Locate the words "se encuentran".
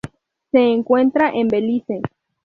0.51-1.35